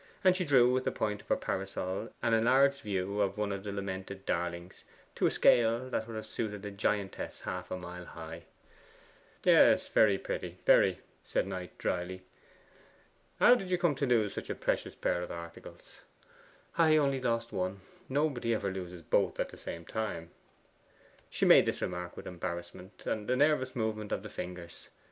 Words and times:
And 0.23 0.35
she 0.35 0.43
drew 0.45 0.73
with 0.73 0.83
the 0.83 0.91
point 0.91 1.21
of 1.21 1.27
her 1.27 1.35
parasol 1.35 2.09
an 2.23 2.33
enlarged 2.33 2.81
view 2.81 3.21
of 3.21 3.37
one 3.37 3.51
of 3.51 3.63
the 3.63 3.71
lamented 3.71 4.25
darlings, 4.25 4.83
to 5.13 5.27
a 5.27 5.29
scale 5.29 5.91
that 5.91 6.07
would 6.07 6.15
have 6.15 6.25
suited 6.25 6.65
a 6.65 6.71
giantess 6.71 7.41
half 7.41 7.69
a 7.69 7.77
mile 7.77 8.05
high. 8.05 8.45
'Yes, 9.43 9.89
very 9.89 10.17
pretty 10.17 10.57
very,' 10.65 10.97
said 11.23 11.45
Knight 11.45 11.77
dryly. 11.77 12.23
'How 13.39 13.53
did 13.53 13.69
you 13.69 13.77
come 13.77 13.93
to 13.93 14.07
lose 14.07 14.33
such 14.33 14.49
a 14.49 14.55
precious 14.55 14.95
pair 14.95 15.21
of 15.21 15.29
articles?' 15.29 16.01
'I 16.79 16.97
only 16.97 17.21
lost 17.21 17.53
one 17.53 17.81
nobody 18.09 18.55
ever 18.55 18.71
loses 18.73 19.03
both 19.03 19.39
at 19.39 19.49
the 19.49 19.55
same 19.57 19.85
time.' 19.85 20.31
She 21.29 21.45
made 21.45 21.67
this 21.67 21.79
remark 21.83 22.17
with 22.17 22.25
embarrassment, 22.25 23.05
and 23.05 23.29
a 23.29 23.35
nervous 23.35 23.75
movement 23.75 24.11
of 24.11 24.23
the 24.23 24.29
fingers. 24.31 24.89